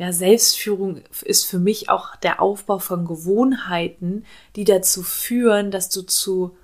ja, 0.00 0.14
Selbstführung 0.14 1.02
ist 1.26 1.44
für 1.44 1.58
mich 1.58 1.90
auch 1.90 2.16
der 2.16 2.40
Aufbau 2.40 2.78
von 2.78 3.04
Gewohnheiten, 3.04 4.24
die 4.56 4.64
dazu 4.64 5.02
führen, 5.02 5.70
dass 5.70 5.90
du 5.90 6.00
zu, 6.00 6.56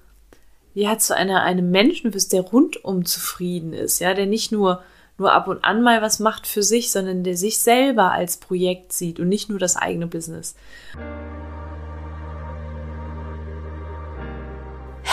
ja, 0.73 0.97
zu 0.97 1.15
einer, 1.15 1.43
einem 1.43 1.71
Menschen 1.71 2.13
bist, 2.13 2.33
der 2.33 2.41
rundum 2.41 3.05
zufrieden 3.05 3.75
ist, 3.75 3.99
ja, 3.99 4.15
der 4.15 4.25
nicht 4.25 4.53
nur, 4.53 4.83
nur 5.19 5.33
ab 5.33 5.49
und 5.49 5.67
an 5.67 5.83
mal 5.83 6.01
was 6.01 6.19
macht 6.19 6.47
für 6.47 6.63
sich, 6.63 6.91
sondern 6.91 7.25
der 7.25 7.37
sich 7.37 7.59
selber 7.59 8.11
als 8.11 8.39
Projekt 8.39 8.95
sieht 8.95 9.21
und 9.21 9.29
nicht 9.29 9.51
nur 9.51 9.59
das 9.59 9.77
eigene 9.77 10.07
Business. 10.07 10.55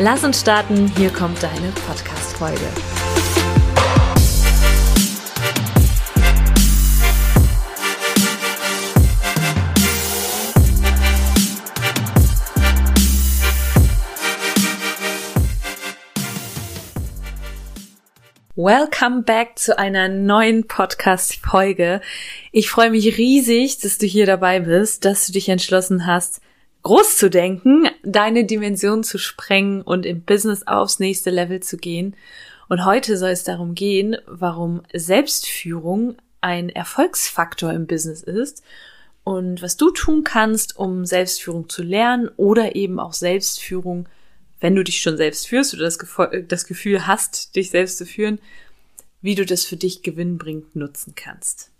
Lass 0.00 0.22
uns 0.22 0.40
starten, 0.40 0.86
hier 0.96 1.10
kommt 1.10 1.42
deine 1.42 1.72
Podcast-Folge. 1.72 2.60
Welcome 18.54 19.22
back 19.22 19.58
zu 19.58 19.76
einer 19.76 20.08
neuen 20.08 20.68
Podcast-Folge. 20.68 22.00
Ich 22.52 22.70
freue 22.70 22.90
mich 22.90 23.18
riesig, 23.18 23.80
dass 23.80 23.98
du 23.98 24.06
hier 24.06 24.26
dabei 24.26 24.60
bist, 24.60 25.04
dass 25.04 25.26
du 25.26 25.32
dich 25.32 25.48
entschlossen 25.48 26.06
hast, 26.06 26.40
groß 26.82 27.16
zu 27.16 27.30
denken, 27.30 27.88
deine 28.02 28.44
Dimension 28.44 29.04
zu 29.04 29.18
sprengen 29.18 29.82
und 29.82 30.06
im 30.06 30.22
Business 30.22 30.66
aufs 30.66 30.98
nächste 30.98 31.30
Level 31.30 31.60
zu 31.60 31.76
gehen. 31.76 32.16
Und 32.68 32.84
heute 32.84 33.16
soll 33.16 33.30
es 33.30 33.44
darum 33.44 33.74
gehen, 33.74 34.16
warum 34.26 34.82
Selbstführung 34.92 36.16
ein 36.40 36.68
Erfolgsfaktor 36.68 37.72
im 37.72 37.86
Business 37.86 38.22
ist 38.22 38.62
und 39.24 39.62
was 39.62 39.76
du 39.76 39.90
tun 39.90 40.24
kannst, 40.24 40.76
um 40.76 41.04
Selbstführung 41.04 41.68
zu 41.68 41.82
lernen 41.82 42.30
oder 42.36 42.76
eben 42.76 43.00
auch 43.00 43.12
Selbstführung 43.12 44.08
wenn 44.60 44.74
du 44.74 44.82
dich 44.82 45.00
schon 45.00 45.16
selbst 45.16 45.46
führst 45.46 45.74
oder 45.74 45.84
das, 45.84 45.98
das 46.46 46.66
Gefühl 46.66 47.06
hast, 47.06 47.54
dich 47.56 47.70
selbst 47.70 47.98
zu 47.98 48.06
führen, 48.06 48.40
wie 49.20 49.34
du 49.34 49.44
das 49.44 49.64
für 49.64 49.76
dich 49.76 50.02
gewinnbringend 50.02 50.76
nutzen 50.76 51.14
kannst. 51.14 51.70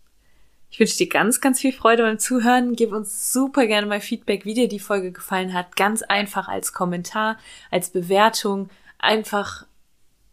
Ich 0.70 0.78
wünsche 0.78 0.98
dir 0.98 1.08
ganz, 1.08 1.40
ganz 1.40 1.60
viel 1.60 1.72
Freude 1.72 2.02
beim 2.02 2.18
Zuhören. 2.18 2.76
Gib 2.76 2.92
uns 2.92 3.32
super 3.32 3.66
gerne 3.66 3.86
mal 3.86 4.00
Feedback, 4.00 4.44
wie 4.44 4.54
dir 4.54 4.68
die 4.68 4.78
Folge 4.78 5.12
gefallen 5.12 5.54
hat. 5.54 5.76
Ganz 5.76 6.02
einfach 6.02 6.48
als 6.48 6.72
Kommentar, 6.72 7.38
als 7.70 7.90
Bewertung. 7.90 8.68
Einfach 8.98 9.66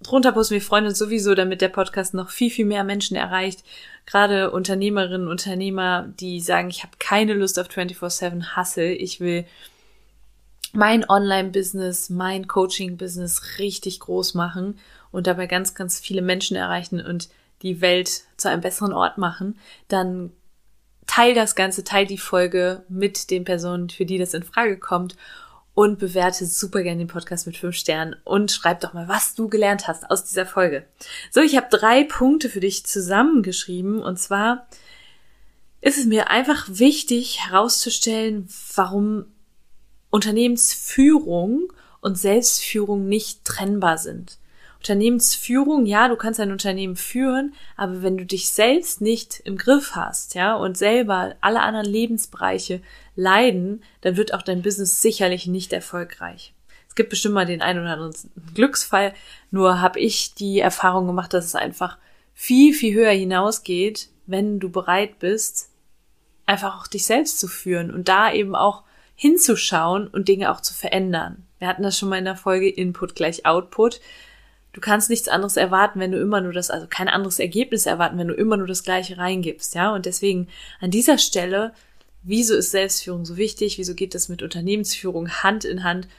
drunter 0.01 0.33
posten. 0.33 0.55
Wir 0.55 0.61
freuen 0.61 0.85
uns 0.85 0.97
sowieso, 0.97 1.35
damit 1.35 1.61
der 1.61 1.69
Podcast 1.69 2.13
noch 2.13 2.29
viel, 2.29 2.51
viel 2.51 2.65
mehr 2.65 2.83
Menschen 2.83 3.15
erreicht. 3.15 3.63
Gerade 4.05 4.51
Unternehmerinnen, 4.51 5.27
Unternehmer, 5.27 6.07
die 6.19 6.41
sagen, 6.41 6.69
ich 6.69 6.83
habe 6.83 6.93
keine 6.99 7.33
Lust 7.33 7.57
auf 7.57 7.67
24-7 7.69 8.57
Hustle. 8.57 8.93
Ich 8.93 9.19
will 9.21 9.45
mein 10.73 11.09
Online-Business, 11.09 12.09
mein 12.09 12.47
Coaching-Business 12.47 13.59
richtig 13.59 14.01
groß 14.01 14.33
machen 14.33 14.77
und 15.11 15.27
dabei 15.27 15.47
ganz, 15.47 15.73
ganz 15.73 15.99
viele 15.99 16.21
Menschen 16.21 16.57
erreichen 16.57 16.99
und 16.99 17.29
die 17.61 17.81
Welt 17.81 18.23
zu 18.37 18.49
einem 18.49 18.61
besseren 18.61 18.93
Ort 18.93 19.17
machen, 19.17 19.57
dann 19.87 20.31
teil 21.07 21.33
das 21.33 21.55
Ganze, 21.55 21.83
teil 21.83 22.05
die 22.05 22.17
Folge 22.17 22.83
mit 22.89 23.29
den 23.29 23.45
Personen, 23.45 23.89
für 23.89 24.05
die 24.05 24.17
das 24.17 24.33
in 24.33 24.43
Frage 24.43 24.77
kommt 24.77 25.15
und 25.73 25.99
bewerte 25.99 26.45
super 26.45 26.81
gerne 26.81 26.99
den 26.99 27.07
Podcast 27.07 27.45
mit 27.45 27.57
fünf 27.57 27.75
Sternen 27.75 28.15
und 28.23 28.51
schreib 28.51 28.79
doch 28.79 28.93
mal, 28.93 29.07
was 29.07 29.35
du 29.35 29.49
gelernt 29.49 29.87
hast 29.87 30.09
aus 30.09 30.23
dieser 30.23 30.45
Folge. 30.45 30.85
So, 31.31 31.41
ich 31.41 31.55
habe 31.57 31.67
drei 31.69 32.05
Punkte 32.05 32.49
für 32.49 32.61
dich 32.61 32.85
zusammengeschrieben 32.85 34.01
und 34.01 34.17
zwar 34.17 34.67
ist 35.81 35.99
es 35.99 36.05
mir 36.05 36.29
einfach 36.29 36.65
wichtig 36.67 37.45
herauszustellen, 37.45 38.47
warum 38.73 39.25
Unternehmensführung 40.09 41.71
und 41.99 42.17
Selbstführung 42.17 43.07
nicht 43.07 43.43
trennbar 43.43 43.97
sind. 43.97 44.37
Unternehmensführung, 44.85 45.87
ja, 45.87 46.07
du 46.07 46.15
kannst 46.15 46.39
ein 46.39 46.51
Unternehmen 46.51 46.95
führen, 46.95 47.55
aber 47.75 48.03
wenn 48.03 48.19
du 48.19 48.25
dich 48.25 48.49
selbst 48.49 49.01
nicht 49.01 49.39
im 49.39 49.57
Griff 49.57 49.95
hast, 49.95 50.35
ja, 50.35 50.55
und 50.55 50.77
selber 50.77 51.35
alle 51.41 51.61
anderen 51.61 51.87
Lebensbereiche 51.87 52.81
leiden, 53.15 53.83
dann 54.01 54.15
wird 54.15 54.35
auch 54.35 54.43
dein 54.43 54.61
Business 54.61 55.01
sicherlich 55.01 55.47
nicht 55.47 55.73
erfolgreich. 55.73 56.53
Es 56.87 56.93
gibt 56.93 57.09
bestimmt 57.09 57.33
mal 57.33 57.47
den 57.47 57.63
einen 57.63 57.79
oder 57.79 57.93
anderen 57.93 58.13
Glücksfall, 58.53 59.15
nur 59.49 59.81
habe 59.81 59.99
ich 59.99 60.35
die 60.35 60.59
Erfahrung 60.59 61.07
gemacht, 61.07 61.33
dass 61.33 61.45
es 61.45 61.55
einfach 61.55 61.97
viel, 62.35 62.71
viel 62.71 62.93
höher 62.93 63.11
hinausgeht, 63.11 64.09
wenn 64.27 64.59
du 64.59 64.69
bereit 64.69 65.17
bist, 65.17 65.71
einfach 66.45 66.79
auch 66.79 66.85
dich 66.85 67.07
selbst 67.07 67.39
zu 67.39 67.47
führen 67.47 67.89
und 67.89 68.07
da 68.07 68.31
eben 68.31 68.55
auch 68.55 68.83
hinzuschauen 69.15 70.07
und 70.07 70.27
Dinge 70.27 70.51
auch 70.51 70.61
zu 70.61 70.75
verändern. 70.75 71.43
Wir 71.57 71.67
hatten 71.67 71.81
das 71.81 71.97
schon 71.97 72.09
mal 72.09 72.19
in 72.19 72.25
der 72.25 72.35
Folge 72.35 72.69
Input 72.69 73.15
gleich 73.15 73.47
Output. 73.47 73.99
Du 74.75 74.81
kannst 74.81 75.09
nichts 75.09 75.29
anderes 75.29 75.55
erwarten, 75.55 76.01
wenn 76.01 76.11
du 76.11 76.19
immer 76.19 76.41
nur 76.41 76.51
das, 76.51 76.69
also 76.69 76.85
kein 76.85 77.07
anderes 77.07 77.39
Ergebnis 77.39 77.85
erwarten, 77.85 78.17
wenn 78.17 78.27
du 78.27 78.33
immer 78.33 78.57
nur 78.57 78.67
das 78.67 78.83
Gleiche 78.83 79.17
reingibst, 79.17 79.73
ja. 79.73 79.95
Und 79.95 80.05
deswegen 80.05 80.49
an 80.81 80.91
dieser 80.91 81.17
Stelle, 81.17 81.73
wieso 82.23 82.55
ist 82.55 82.71
Selbstführung 82.71 83.23
so 83.23 83.37
wichtig? 83.37 83.77
Wieso 83.77 83.95
geht 83.95 84.13
das 84.13 84.27
mit 84.27 84.43
Unternehmensführung 84.43 85.29
Hand 85.29 85.63
in 85.63 85.85
Hand? 85.85 86.09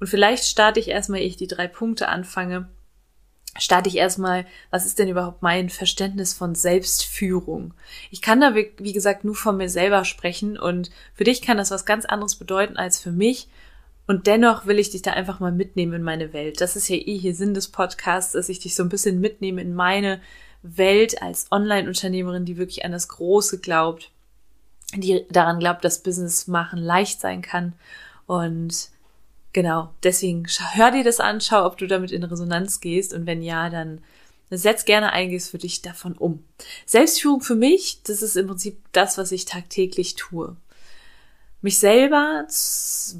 Und 0.00 0.06
vielleicht 0.06 0.44
starte 0.44 0.80
ich 0.80 0.88
erstmal, 0.88 1.20
ich 1.20 1.36
die 1.36 1.46
drei 1.46 1.68
Punkte 1.68 2.08
anfange, 2.08 2.70
starte 3.58 3.90
ich 3.90 3.96
erstmal, 3.96 4.46
was 4.70 4.86
ist 4.86 4.98
denn 4.98 5.10
überhaupt 5.10 5.42
mein 5.42 5.68
Verständnis 5.68 6.32
von 6.32 6.54
Selbstführung? 6.54 7.74
Ich 8.10 8.22
kann 8.22 8.40
da, 8.40 8.54
wie 8.54 8.92
gesagt, 8.94 9.24
nur 9.24 9.34
von 9.34 9.58
mir 9.58 9.68
selber 9.68 10.06
sprechen 10.06 10.58
und 10.58 10.90
für 11.12 11.24
dich 11.24 11.42
kann 11.42 11.58
das 11.58 11.70
was 11.70 11.84
ganz 11.84 12.06
anderes 12.06 12.36
bedeuten 12.36 12.78
als 12.78 12.98
für 12.98 13.12
mich. 13.12 13.48
Und 14.06 14.26
dennoch 14.26 14.66
will 14.66 14.78
ich 14.78 14.90
dich 14.90 15.02
da 15.02 15.12
einfach 15.12 15.40
mal 15.40 15.52
mitnehmen 15.52 15.94
in 15.94 16.02
meine 16.02 16.32
Welt. 16.32 16.60
Das 16.60 16.76
ist 16.76 16.88
ja 16.88 16.96
eh 16.96 17.18
hier 17.18 17.34
Sinn 17.34 17.54
des 17.54 17.68
Podcasts, 17.68 18.32
dass 18.32 18.48
ich 18.48 18.60
dich 18.60 18.74
so 18.74 18.82
ein 18.82 18.88
bisschen 18.88 19.20
mitnehme 19.20 19.60
in 19.60 19.74
meine 19.74 20.20
Welt 20.62 21.22
als 21.22 21.50
Online-Unternehmerin, 21.50 22.44
die 22.44 22.56
wirklich 22.56 22.84
an 22.84 22.92
das 22.92 23.08
Große 23.08 23.58
glaubt, 23.58 24.10
die 24.94 25.26
daran 25.30 25.58
glaubt, 25.58 25.84
dass 25.84 26.02
Business 26.02 26.46
machen 26.46 26.78
leicht 26.78 27.20
sein 27.20 27.42
kann 27.42 27.74
und 28.26 28.90
Genau, 29.56 29.88
deswegen 30.02 30.46
hör 30.74 30.90
dir 30.90 31.02
das 31.02 31.18
an, 31.18 31.40
schau, 31.40 31.64
ob 31.64 31.78
du 31.78 31.86
damit 31.86 32.12
in 32.12 32.22
Resonanz 32.22 32.80
gehst 32.80 33.14
und 33.14 33.24
wenn 33.24 33.42
ja, 33.42 33.70
dann 33.70 34.02
setz 34.50 34.84
gerne 34.84 35.14
einiges 35.14 35.48
für 35.48 35.56
dich 35.56 35.80
davon 35.80 36.12
um. 36.12 36.44
Selbstführung 36.84 37.40
für 37.40 37.54
mich, 37.54 38.02
das 38.02 38.20
ist 38.20 38.36
im 38.36 38.48
Prinzip 38.48 38.76
das, 38.92 39.16
was 39.16 39.32
ich 39.32 39.46
tagtäglich 39.46 40.14
tue. 40.14 40.56
Mich 41.62 41.78
selber 41.78 42.46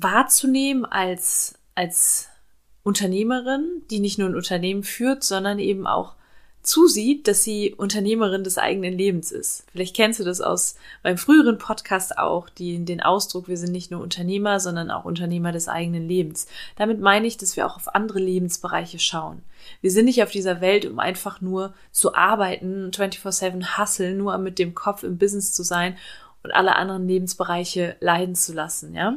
wahrzunehmen 0.01 0.85
als, 0.85 1.55
als 1.75 2.29
Unternehmerin, 2.83 3.83
die 3.91 4.01
nicht 4.01 4.19
nur 4.19 4.29
ein 4.29 4.37
Unternehmen 4.37 4.85
führt, 4.85 5.25
sondern 5.25 5.59
eben 5.59 5.87
auch 5.87 6.15
zusieht, 6.67 7.29
dass 7.29 7.45
sie 7.45 7.75
Unternehmerin 7.75 8.45
des 8.45 8.59
eigenen 8.59 8.93
Lebens 8.93 9.31
ist. 9.31 9.65
Vielleicht 9.71 9.95
kennst 9.95 10.19
du 10.21 10.25
das 10.25 10.41
aus 10.41 10.75
meinem 11.03 11.17
früheren 11.17 11.59
Podcast 11.59 12.19
auch, 12.19 12.51
die, 12.51 12.85
den 12.85 13.01
Ausdruck, 13.01 13.49
wir 13.49 13.57
sind 13.57 13.73
nicht 13.73 13.91
nur 13.91 14.03
Unternehmer, 14.03 14.59
sondern 14.59 14.91
auch 14.91 15.05
Unternehmer 15.05 15.53
des 15.53 15.69
eigenen 15.69 16.09
Lebens. 16.09 16.49
Damit 16.77 17.01
meine 17.01 17.27
ich, 17.27 17.37
dass 17.37 17.57
wir 17.57 17.67
auch 17.67 17.77
auf 17.77 17.95
andere 17.95 18.19
Lebensbereiche 18.19 18.99
schauen. 18.99 19.43
Wir 19.81 19.91
sind 19.91 20.07
nicht 20.07 20.23
auf 20.23 20.31
dieser 20.31 20.61
Welt, 20.61 20.87
um 20.87 20.99
einfach 20.99 21.41
nur 21.41 21.73
zu 21.93 22.15
arbeiten, 22.15 22.91
24-7 22.91 23.79
hustlen, 23.79 24.19
nur 24.19 24.37
mit 24.39 24.59
dem 24.59 24.75
Kopf 24.75 25.03
im 25.05 25.19
Business 25.19 25.53
zu 25.53 25.63
sein 25.63 25.97
und 26.47 26.53
alle 26.53 26.77
anderen 26.77 27.09
Lebensbereiche 27.09 27.97
leiden 27.99 28.37
zu 28.37 28.53
lassen, 28.53 28.95
ja? 28.95 29.15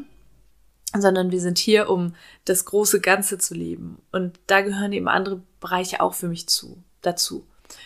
sondern 0.97 1.29
wir 1.29 1.39
sind 1.39 1.59
hier, 1.59 1.87
um 1.87 2.15
das 2.45 2.65
große 2.65 3.01
Ganze 3.01 3.37
zu 3.37 3.53
leben. 3.53 4.01
Und 4.11 4.39
da 4.47 4.61
gehören 4.61 4.91
eben 4.93 5.07
andere 5.07 5.43
Bereiche 5.59 6.01
auch 6.01 6.15
für 6.15 6.27
mich 6.27 6.49
zu 6.49 6.81
dazu. 7.01 7.45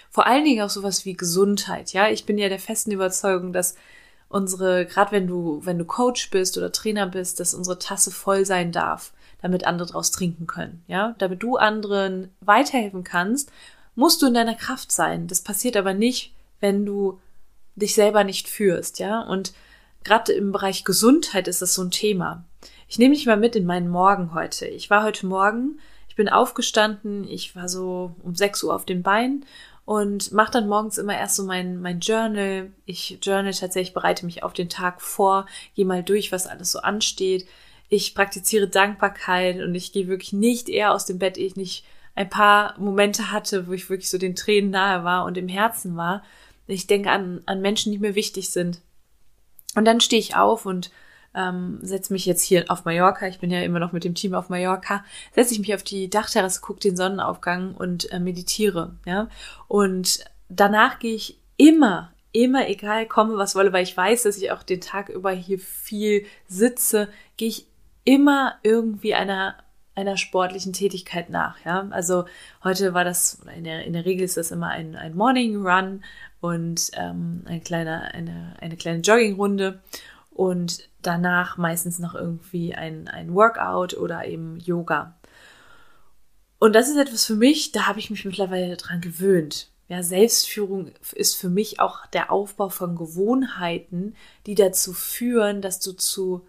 Vor 0.10 0.28
allen 0.28 0.46
Dingen 0.46 0.62
auch 0.62 0.70
sowas 0.70 1.04
wie 1.04 1.14
Gesundheit. 1.14 1.92
Ja, 1.92 2.08
ich 2.08 2.26
bin 2.26 2.38
ja 2.38 2.48
der 2.48 2.60
festen 2.60 2.92
Überzeugung, 2.92 3.52
dass 3.52 3.76
unsere, 4.30 4.86
gerade 4.86 5.12
wenn 5.12 5.28
du, 5.28 5.60
wenn 5.66 5.78
du 5.78 5.84
Coach 5.84 6.30
bist 6.30 6.58
oder 6.58 6.72
Trainer 6.72 7.08
bist, 7.08 7.42
dass 7.42 7.54
unsere 7.54 7.80
Tasse 7.80 8.12
voll 8.12 8.46
sein 8.46 8.72
darf, 8.72 9.12
damit 9.42 9.68
andere 9.68 9.90
daraus 9.90 10.12
trinken 10.12 10.48
können. 10.48 10.86
Ja, 10.88 11.16
damit 11.18 11.44
du 11.44 11.58
anderen 11.58 12.30
weiterhelfen 12.40 13.04
kannst, 13.04 13.52
musst 13.96 14.22
du 14.22 14.28
in 14.28 14.34
deiner 14.34 14.56
Kraft 14.56 14.94
sein. 14.94 15.28
Das 15.28 15.42
passiert 15.42 15.76
aber 15.76 15.94
nicht, 15.94 16.34
wenn 16.62 16.86
du 16.86 17.20
dich 17.76 17.96
selber 17.96 18.24
nicht 18.24 18.48
führst, 18.48 19.00
ja. 19.00 19.22
Und 19.22 19.54
gerade 20.04 20.34
im 20.34 20.52
Bereich 20.52 20.84
Gesundheit 20.84 21.48
ist 21.48 21.62
das 21.62 21.74
so 21.74 21.84
ein 21.84 21.92
Thema. 21.92 22.46
Ich 22.88 23.00
nehme 23.00 23.16
dich 23.16 23.26
mal 23.26 23.38
mit 23.38 23.56
in 23.56 23.66
meinen 23.66 23.90
Morgen 23.90 24.34
heute. 24.34 24.68
Ich 24.68 24.90
war 24.90 25.04
heute 25.04 25.26
Morgen, 25.26 25.80
ich 26.10 26.16
bin 26.16 26.30
aufgestanden, 26.30 27.28
ich 27.28 27.56
war 27.56 27.68
so 27.68 28.16
um 28.22 28.36
6 28.36 28.64
Uhr 28.64 28.76
auf 28.76 28.86
den 28.86 29.02
Beinen 29.02 29.46
und 29.86 30.32
mache 30.32 30.52
dann 30.52 30.68
morgens 30.68 30.98
immer 30.98 31.18
erst 31.18 31.36
so 31.36 31.44
mein, 31.44 31.82
mein 31.82 32.00
Journal. 32.00 32.72
Ich 32.86 33.20
journal 33.22 33.54
tatsächlich, 33.54 33.94
bereite 33.94 34.26
mich 34.26 34.44
auf 34.44 34.54
den 34.54 34.70
Tag 34.70 35.02
vor, 35.02 35.48
gehe 35.76 35.86
mal 35.86 36.04
durch, 36.04 36.32
was 36.32 36.48
alles 36.48 36.72
so 36.72 36.80
ansteht. 36.80 37.48
Ich 37.90 38.16
praktiziere 38.16 38.68
Dankbarkeit 38.68 39.62
und 39.62 39.76
ich 39.76 39.92
gehe 39.92 40.08
wirklich 40.08 40.34
nicht 40.34 40.70
eher 40.70 40.94
aus 40.94 41.06
dem 41.06 41.20
Bett, 41.20 41.38
ehe 41.38 41.48
ich 41.48 41.56
nicht 41.56 41.86
ein 42.16 42.30
paar 42.30 42.80
Momente 42.80 43.32
hatte, 43.32 43.68
wo 43.68 43.74
ich 43.74 43.90
wirklich 43.90 44.10
so 44.10 44.18
den 44.18 44.36
Tränen 44.36 44.70
nahe 44.70 45.04
war 45.04 45.26
und 45.26 45.38
im 45.38 45.48
Herzen 45.48 45.98
war. 45.98 46.24
Ich 46.68 46.88
denke 46.88 47.12
an, 47.12 47.42
an 47.46 47.62
Menschen, 47.62 47.92
die 47.92 48.00
mir 48.00 48.16
wichtig 48.16 48.50
sind. 48.50 48.82
Und 49.76 49.86
dann 49.86 50.02
stehe 50.02 50.20
ich 50.20 50.36
auf 50.36 50.66
und 50.66 50.92
ähm, 51.36 51.80
setze 51.82 52.14
mich 52.14 52.26
jetzt 52.26 52.44
hier 52.44 52.66
auf 52.68 52.86
Mallorca, 52.86 53.28
ich 53.28 53.40
bin 53.40 53.50
ja 53.50 53.62
immer 53.62 53.80
noch 53.80 53.92
mit 53.92 54.04
dem 54.04 54.16
Team 54.16 54.36
auf 54.36 54.50
Mallorca, 54.50 55.04
setze 55.34 55.54
ich 55.54 55.60
mich 55.60 55.74
auf 55.74 55.84
die 55.84 56.10
Dachterrasse, 56.10 56.62
gucke 56.62 56.80
den 56.80 56.96
Sonnenaufgang 56.96 57.74
und 57.74 58.12
äh, 58.12 58.20
meditiere, 58.20 58.96
ja. 59.06 59.30
Und 59.68 60.24
danach 60.50 61.00
gehe 61.00 61.16
ich 61.16 61.40
immer, 61.58 62.14
immer, 62.32 62.70
egal 62.70 63.08
komme, 63.08 63.38
was 63.38 63.56
wolle, 63.56 63.74
weil 63.74 63.84
ich 63.84 63.98
weiß, 63.98 64.24
dass 64.24 64.38
ich 64.38 64.52
auch 64.52 64.64
den 64.64 64.82
Tag 64.82 65.10
über 65.10 65.32
hier 65.32 65.60
viel 65.60 66.26
sitze, 66.48 67.10
gehe 67.38 67.50
ich 67.50 67.66
immer 68.04 68.56
irgendwie 68.62 69.16
einer 69.16 69.56
einer 69.96 70.18
sportlichen 70.18 70.74
Tätigkeit 70.74 71.30
nach. 71.30 71.64
Ja, 71.66 71.88
also 71.92 72.26
heute 72.64 72.94
war 72.94 73.04
das 73.04 73.44
in 73.56 73.64
der, 73.64 73.86
in 73.86 73.94
der 73.94 74.06
Regel 74.06 74.24
ist 74.24 74.38
das 74.38 74.52
immer 74.52 74.70
ein, 74.70 74.96
ein 74.96 75.16
Morning 75.16 75.64
Run 75.66 76.04
und 76.44 76.92
ähm, 76.96 77.44
ein 77.46 77.64
kleiner, 77.64 78.14
eine, 78.14 78.54
eine 78.60 78.76
kleine 78.76 79.00
Joggingrunde 79.00 79.80
und 80.30 80.90
danach 81.02 81.56
meistens 81.56 82.00
noch 82.00 82.16
irgendwie 82.16 82.76
ein, 82.76 83.08
ein 83.08 83.34
Workout 83.34 83.94
oder 83.94 84.26
eben 84.26 84.60
Yoga. 84.60 85.18
Und 86.60 86.74
das 86.74 86.90
ist 86.90 86.98
etwas 86.98 87.24
für 87.24 87.36
mich, 87.36 87.72
da 87.72 87.88
habe 87.88 88.00
ich 88.00 88.10
mich 88.10 88.26
mittlerweile 88.26 88.76
dran 88.76 89.00
gewöhnt. 89.00 89.70
Ja, 89.88 90.04
Selbstführung 90.04 90.92
ist 91.14 91.38
für 91.38 91.48
mich 91.48 91.80
auch 91.80 92.06
der 92.08 92.30
Aufbau 92.30 92.68
von 92.68 92.98
Gewohnheiten, 92.98 94.14
die 94.46 94.56
dazu 94.56 94.92
führen, 94.92 95.62
dass 95.62 95.80
du 95.80 95.94
zu, 95.94 96.46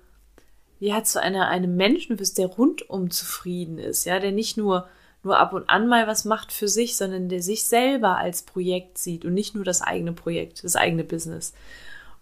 ja, 0.81 1.05
zu 1.05 1.23
einer, 1.23 1.47
einem 1.47 1.77
Menschen 1.77 2.19
wirst, 2.19 2.39
der 2.39 2.49
rundum 2.49 3.13
zufrieden 3.13 3.79
ist, 3.79 4.07
ja, 4.07 4.19
der 4.19 4.33
nicht 4.33 4.57
nur, 4.57 4.89
nur 5.25 5.39
ab 5.39 5.53
und 5.53 5.69
an 5.69 5.89
mal 5.89 6.07
was 6.07 6.25
macht 6.25 6.53
für 6.53 6.69
sich, 6.69 6.97
sondern 6.97 7.29
der 7.29 7.43
sich 7.43 7.65
selber 7.65 8.19
als 8.19 8.43
Projekt 8.43 8.99
sieht 8.99 9.25
und 9.25 9.35
nicht 9.35 9.55
nur 9.55 9.65
das 9.65 9.83
eigene 9.83 10.13
Projekt, 10.13 10.65
das 10.65 10.77
eigene 10.77 11.05
Business. 11.05 11.55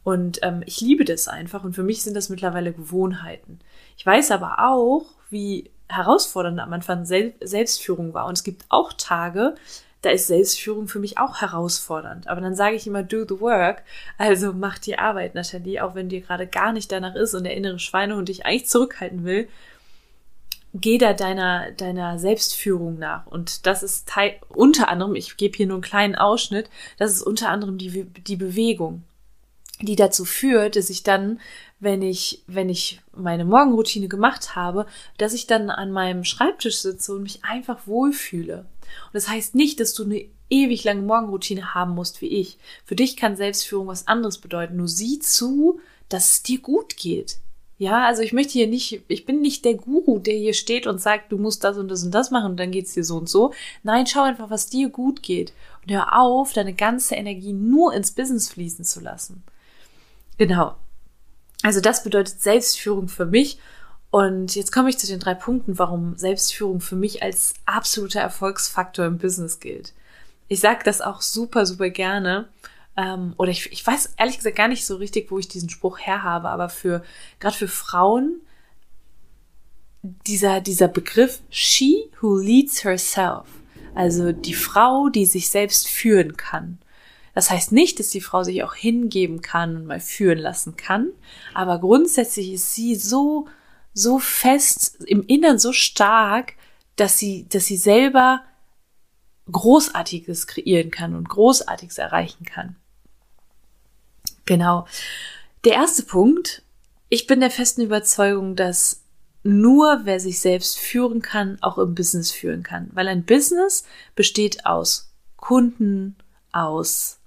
Und 0.05 0.41
ähm, 0.43 0.63
ich 0.67 0.81
liebe 0.81 1.05
das 1.05 1.29
einfach 1.29 1.65
und 1.65 1.75
für 1.75 1.83
mich 1.83 2.03
sind 2.03 2.17
das 2.17 2.29
mittlerweile 2.29 2.73
Gewohnheiten. 2.73 3.61
Ich 3.97 4.05
weiß 4.05 4.31
aber 4.33 4.57
auch, 4.59 5.07
wie 5.31 5.71
herausfordernd 5.89 6.59
am 6.59 6.73
Anfang 6.73 7.05
Sel 7.05 7.35
Selbstführung 7.41 8.15
war. 8.15 8.27
Und 8.27 8.39
es 8.39 8.45
gibt 8.45 8.65
auch 8.69 8.93
Tage, 8.95 9.55
da 10.01 10.11
ist 10.11 10.27
Selbstführung 10.27 10.89
für 10.89 10.99
mich 10.99 11.19
auch 11.19 11.41
herausfordernd. 11.41 12.27
Aber 12.27 12.41
dann 12.41 12.57
sage 12.57 12.75
ich 12.75 12.87
immer, 12.87 13.05
do 13.05 13.25
the 13.29 13.41
work. 13.41 13.85
Also 14.19 14.53
mach 14.53 14.79
die 14.79 14.99
Arbeit, 14.99 15.35
Nathalie, 15.35 15.85
auch 15.85 15.95
wenn 15.95 16.09
dir 16.09 16.21
gerade 16.21 16.47
gar 16.47 16.73
nicht 16.73 16.91
danach 16.91 17.15
ist 17.15 17.35
und 17.35 17.45
der 17.45 17.55
innere 17.55 17.79
Schweinehund 17.79 18.29
dich 18.29 18.45
eigentlich 18.45 18.69
zurückhalten 18.69 19.25
will. 19.25 19.49
Geh 20.75 20.97
da 20.99 21.13
deiner, 21.13 21.71
deiner 21.73 22.19
Selbstführung 22.19 22.99
nach. 22.99 23.27
Und 23.27 23.67
das 23.67 23.83
ist 23.83 24.09
Teil, 24.09 24.37
unter 24.49 24.89
anderem, 24.89 25.15
ich 25.15 25.37
gebe 25.37 25.57
hier 25.57 25.67
nur 25.67 25.77
einen 25.77 25.83
kleinen 25.83 26.15
Ausschnitt, 26.15 26.71
das 26.99 27.13
ist 27.13 27.23
unter 27.23 27.51
anderem 27.51 27.77
die, 27.77 28.05
die 28.05 28.37
Bewegung 28.37 29.05
die 29.83 29.97
dazu 29.97 30.25
führt, 30.25 30.77
dass 30.77 30.91
ich 30.91 31.03
dann, 31.03 31.41
wenn 31.81 32.03
ich, 32.03 32.43
wenn 32.47 32.69
ich 32.69 33.01
meine 33.15 33.45
Morgenroutine 33.45 34.09
gemacht 34.09 34.55
habe, 34.55 34.87
dass 35.19 35.35
ich 35.35 35.47
dann 35.47 35.71
an 35.71 35.91
meinem 35.91 36.25
Schreibtisch 36.25 36.79
sitze 36.79 37.15
und 37.15 37.23
mich 37.23 37.45
einfach 37.45 37.87
wohlfühle. 37.87 38.59
Und 38.61 39.15
das 39.15 39.29
heißt 39.29 39.55
nicht, 39.55 39.81
dass 39.81 39.95
du 39.95 40.05
eine 40.05 40.25
ewig 40.51 40.85
lange 40.85 41.03
Morgenroutine 41.03 41.75
haben 41.75 41.95
musst 41.95 42.21
wie 42.21 42.29
ich. 42.29 42.59
Für 42.85 42.95
dich 42.95 43.17
kann 43.17 43.37
Selbstführung 43.37 43.89
was 43.89 44.07
anderes 44.07 44.39
bedeuten. 44.39 44.77
Nur 44.77 44.89
sieh 44.89 45.19
zu, 45.19 45.81
dass 46.09 46.31
es 46.31 46.43
dir 46.43 46.61
gut 46.61 46.97
geht. 46.97 47.39
Ja, 47.83 48.07
also 48.07 48.23
ich 48.23 48.33
möchte 48.33 48.53
hier 48.53 48.69
nicht, 48.69 49.03
ich 49.09 49.27
bin 49.27 49.41
nicht 49.41 49.65
der 49.65 49.75
Guru, 49.75 50.21
der 50.21 50.37
hier 50.37 50.55
steht 50.55 50.87
und 50.87 51.01
sagt, 51.01 51.33
du 51.33 51.37
musst 51.37 51.65
das 51.65 51.77
und 51.79 51.89
das 51.89 52.05
und 52.05 52.13
das 52.13 52.31
machen 52.31 52.53
und 52.53 52.57
dann 52.61 52.71
geht's 52.71 52.95
dir 52.95 53.03
so 53.03 53.17
und 53.17 53.29
so. 53.29 53.53
Nein, 53.83 54.07
schau 54.07 54.23
einfach, 54.23 54.51
was 54.51 54.69
dir 54.69 54.89
gut 54.89 55.21
geht. 55.25 55.53
Und 55.83 55.93
hör 55.93 56.17
auf, 56.17 56.53
deine 56.53 56.75
ganze 56.75 57.17
Energie 57.17 57.53
nur 57.53 57.93
ins 57.93 58.13
Business 58.13 58.49
fließen 58.51 58.85
zu 58.85 59.01
lassen. 59.01 59.43
Genau. 60.39 60.77
Also 61.65 61.81
das 61.81 62.05
bedeutet 62.05 62.41
Selbstführung 62.41 63.09
für 63.09 63.27
mich. 63.27 63.59
Und 64.13 64.55
jetzt 64.55 64.71
komme 64.71 64.89
ich 64.89 64.99
zu 64.99 65.09
den 65.09 65.19
drei 65.19 65.35
Punkten, 65.35 65.77
warum 65.77 66.17
Selbstführung 66.17 66.81
für 66.81 66.95
mich 66.95 67.25
als 67.25 67.55
absoluter 67.67 68.21
Erfolgsfaktor 68.21 69.07
im 69.07 69.19
Business 69.19 69.59
gilt. 69.59 69.93
Ich 70.47 70.61
sage 70.61 70.83
das 70.85 71.01
auch 71.01 71.21
super, 71.21 71.67
super 71.67 71.91
gerne. 71.91 72.47
Ähm, 72.97 73.35
oder 73.39 73.51
ich, 73.51 73.73
ich 73.73 73.87
weiß 73.87 74.15
ehrlich 74.19 74.37
gesagt 74.37 74.57
gar 74.57 74.69
nicht 74.69 74.85
so 74.85 74.97
richtig, 74.97 75.31
wo 75.31 75.39
ich 75.39 75.49
diesen 75.49 75.71
Spruch 75.71 75.99
her 75.99 76.23
habe, 76.23 76.51
aber 76.51 76.69
für 76.69 77.03
gerade 77.41 77.57
für 77.57 77.69
Frauen 77.69 78.43
dieser, 80.03 80.61
dieser 80.61 80.89
Begriff 80.89 81.41
she 81.49 82.11
who 82.21 82.37
leads 82.37 82.85
herself, 82.85 83.47
also 83.95 84.33
die 84.33 84.55
Frau, 84.55 85.09
die 85.09 85.27
sich 85.27 85.49
selbst 85.49 85.89
führen 85.89 86.37
kann. 86.37 86.79
Das 87.35 87.51
heißt 87.51 87.73
nicht, 87.73 87.99
dass 87.99 88.11
die 88.11 88.21
Frau 88.21 88.43
sich 88.43 88.63
auch 88.63 88.75
hingeben 88.75 89.41
kann 89.41 89.77
und 89.77 89.87
mal 89.87 90.01
führen 90.01 90.39
lassen 90.39 90.77
kann, 90.77 91.11
aber 91.55 91.79
grundsätzlich 91.79 92.53
ist 92.53 92.75
sie 92.75 92.95
so, 92.95 93.47
so 93.95 94.19
fest 94.19 95.03
im 95.07 95.23
Innern 95.23 95.59
so 95.59 95.73
stark, 95.73 96.55
dass 96.97 97.19
sie, 97.19 97.47
dass 97.49 97.67
sie 97.67 97.79
selber 97.79 98.43
Großartiges 99.51 100.47
kreieren 100.47 100.91
kann 100.91 101.15
und 101.15 101.29
Großartiges 101.29 101.99
erreichen 101.99 102.45
kann. 102.45 102.77
Genau. 104.47 104.87
Der 105.65 105.75
erste 105.75 106.03
Punkt. 106.03 106.63
Ich 107.09 107.27
bin 107.27 107.41
der 107.41 107.51
festen 107.51 107.83
Überzeugung, 107.83 108.57
dass 108.57 109.03
nur 109.43 110.01
wer 110.05 110.21
sich 110.21 110.41
selbst 110.41 110.79
führen 110.79 111.21
kann, 111.21 111.59
auch 111.61 111.79
im 111.79 111.95
Business 111.95 112.31
führen 112.31 112.63
kann. 112.63 112.91
Weil 112.93 113.09
ein 113.09 113.25
Business 113.25 113.85
besteht 114.15 114.67
aus 114.67 115.13
Kunden, 115.37 116.17
aus 116.53 117.19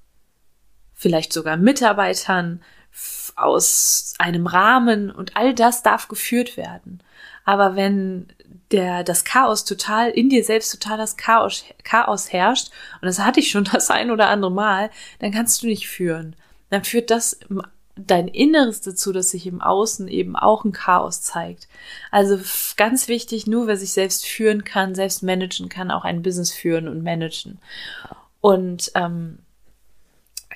vielleicht 0.93 1.33
sogar 1.33 1.57
Mitarbeitern, 1.57 2.61
aus 3.35 4.13
einem 4.17 4.47
Rahmen 4.47 5.11
und 5.11 5.35
all 5.35 5.53
das 5.53 5.83
darf 5.83 6.07
geführt 6.07 6.55
werden. 6.55 7.03
Aber 7.43 7.75
wenn 7.75 8.27
der, 8.71 9.03
das 9.03 9.25
Chaos 9.25 9.65
total, 9.65 10.09
in 10.09 10.29
dir 10.29 10.43
selbst 10.43 10.71
total 10.71 10.97
das 10.97 11.17
Chaos, 11.17 11.65
Chaos 11.83 12.31
herrscht, 12.31 12.71
und 13.01 13.05
das 13.05 13.19
hatte 13.19 13.39
ich 13.39 13.51
schon 13.51 13.63
das 13.71 13.91
ein 13.91 14.09
oder 14.09 14.29
andere 14.29 14.51
Mal, 14.51 14.89
dann 15.19 15.31
kannst 15.31 15.61
du 15.61 15.67
nicht 15.67 15.87
führen. 15.87 16.35
Dann 16.69 16.83
führt 16.83 17.11
das 17.11 17.39
dein 17.97 18.27
Inneres 18.27 18.81
dazu, 18.81 19.13
dass 19.13 19.31
sich 19.31 19.47
im 19.47 19.61
Außen 19.61 20.07
eben 20.07 20.35
auch 20.35 20.65
ein 20.65 20.73
Chaos 20.73 21.21
zeigt. 21.21 21.67
Also 22.11 22.37
ganz 22.75 23.07
wichtig, 23.07 23.47
nur 23.47 23.67
wer 23.67 23.77
sich 23.77 23.93
selbst 23.93 24.25
führen 24.25 24.63
kann, 24.65 24.95
selbst 24.95 25.23
managen 25.23 25.69
kann, 25.69 25.91
auch 25.91 26.03
ein 26.03 26.21
Business 26.21 26.51
führen 26.51 26.87
und 26.87 27.03
managen. 27.03 27.59
Und 28.41 28.91
ähm, 28.95 29.39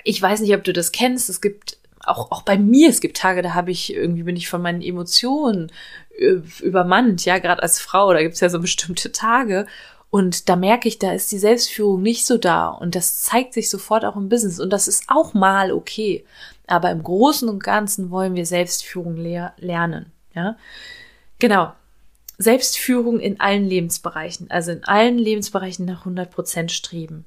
ich 0.04 0.20
weiß 0.20 0.40
nicht, 0.40 0.54
ob 0.54 0.64
du 0.64 0.72
das 0.72 0.92
kennst. 0.92 1.30
Es 1.30 1.40
gibt 1.40 1.78
auch, 2.04 2.30
auch 2.30 2.42
bei 2.42 2.58
mir, 2.58 2.88
es 2.88 3.00
gibt 3.00 3.16
Tage, 3.16 3.42
da 3.42 3.54
habe 3.54 3.70
ich 3.70 3.94
irgendwie 3.94 4.22
bin 4.22 4.36
ich 4.36 4.48
von 4.48 4.62
meinen 4.62 4.82
Emotionen 4.82 5.72
äh, 6.18 6.40
übermannt, 6.60 7.24
ja, 7.24 7.38
gerade 7.38 7.62
als 7.62 7.80
Frau, 7.80 8.12
da 8.12 8.22
gibt 8.22 8.34
es 8.34 8.40
ja 8.40 8.48
so 8.48 8.60
bestimmte 8.60 9.12
Tage. 9.12 9.66
Und 10.10 10.48
da 10.48 10.56
merke 10.56 10.88
ich, 10.88 10.98
da 10.98 11.12
ist 11.12 11.30
die 11.30 11.38
Selbstführung 11.38 12.02
nicht 12.02 12.26
so 12.26 12.36
da. 12.36 12.68
Und 12.68 12.96
das 12.96 13.22
zeigt 13.22 13.54
sich 13.54 13.70
sofort 13.70 14.04
auch 14.04 14.16
im 14.16 14.28
Business. 14.28 14.58
Und 14.58 14.70
das 14.70 14.88
ist 14.88 15.04
auch 15.06 15.34
mal 15.34 15.72
okay. 15.72 16.24
Aber 16.66 16.90
im 16.90 17.02
Großen 17.02 17.48
und 17.48 17.62
Ganzen 17.62 18.10
wollen 18.10 18.34
wir 18.34 18.44
Selbstführung 18.44 19.16
lehr 19.16 19.54
lernen. 19.58 20.12
Ja, 20.34 20.56
genau. 21.38 21.72
Selbstführung 22.38 23.20
in 23.20 23.38
allen 23.38 23.66
Lebensbereichen, 23.66 24.50
also 24.50 24.72
in 24.72 24.82
allen 24.84 25.18
Lebensbereichen 25.18 25.84
nach 25.84 26.00
100 26.00 26.30
Prozent 26.30 26.72
streben. 26.72 27.26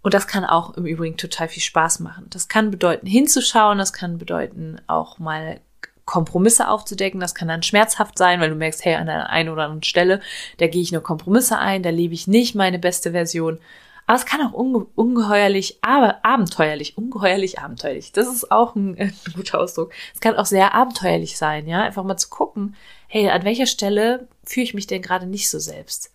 Und 0.00 0.14
das 0.14 0.26
kann 0.26 0.44
auch 0.44 0.76
im 0.76 0.86
Übrigen 0.86 1.16
total 1.16 1.48
viel 1.48 1.62
Spaß 1.62 2.00
machen. 2.00 2.26
Das 2.30 2.48
kann 2.48 2.70
bedeuten, 2.70 3.06
hinzuschauen, 3.06 3.78
das 3.78 3.92
kann 3.92 4.18
bedeuten, 4.18 4.80
auch 4.86 5.18
mal 5.18 5.60
Kompromisse 6.04 6.68
aufzudecken. 6.68 7.20
Das 7.20 7.34
kann 7.34 7.48
dann 7.48 7.62
schmerzhaft 7.62 8.18
sein, 8.18 8.40
weil 8.40 8.50
du 8.50 8.56
merkst, 8.56 8.84
hey, 8.84 8.94
an 8.94 9.06
der 9.06 9.30
einen 9.30 9.48
oder 9.48 9.64
anderen 9.64 9.82
Stelle, 9.82 10.20
da 10.58 10.66
gehe 10.66 10.82
ich 10.82 10.92
nur 10.92 11.02
Kompromisse 11.02 11.58
ein, 11.58 11.82
da 11.82 11.90
lebe 11.90 12.14
ich 12.14 12.26
nicht 12.26 12.54
meine 12.54 12.78
beste 12.78 13.12
Version. 13.12 13.58
Aber 14.06 14.18
es 14.18 14.26
kann 14.26 14.42
auch 14.42 14.52
unge 14.52 14.86
ungeheuerlich, 14.94 15.78
aber 15.80 16.24
abenteuerlich, 16.24 16.98
ungeheuerlich 16.98 17.58
abenteuerlich. 17.58 18.12
Das 18.12 18.28
ist 18.28 18.50
auch 18.50 18.74
ein, 18.74 18.98
ein 18.98 19.14
guter 19.34 19.60
Ausdruck. 19.60 19.92
Es 20.12 20.20
kann 20.20 20.36
auch 20.36 20.46
sehr 20.46 20.74
abenteuerlich 20.74 21.38
sein, 21.38 21.66
ja, 21.66 21.82
einfach 21.82 22.04
mal 22.04 22.16
zu 22.16 22.28
gucken, 22.28 22.76
hey, 23.08 23.30
an 23.30 23.44
welcher 23.44 23.66
Stelle 23.66 24.28
fühle 24.44 24.64
ich 24.64 24.74
mich 24.74 24.86
denn 24.86 25.02
gerade 25.02 25.26
nicht 25.26 25.48
so 25.48 25.58
selbst? 25.58 26.12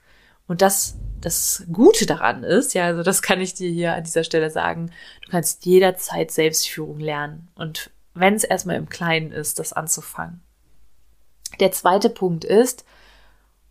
Und 0.47 0.61
das, 0.61 0.95
das 1.21 1.63
Gute 1.71 2.05
daran 2.05 2.43
ist, 2.43 2.73
ja, 2.73 2.85
also 2.85 3.03
das 3.03 3.21
kann 3.21 3.39
ich 3.39 3.53
dir 3.53 3.69
hier 3.69 3.93
an 3.93 4.03
dieser 4.03 4.23
Stelle 4.23 4.49
sagen, 4.49 4.91
du 5.25 5.31
kannst 5.31 5.65
jederzeit 5.65 6.31
Selbstführung 6.31 6.99
lernen. 6.99 7.49
Und 7.55 7.91
wenn 8.13 8.35
es 8.35 8.43
erstmal 8.43 8.75
im 8.75 8.89
Kleinen 8.89 9.31
ist, 9.31 9.59
das 9.59 9.73
anzufangen. 9.73 10.41
Der 11.59 11.71
zweite 11.71 12.09
Punkt 12.09 12.43
ist, 12.43 12.85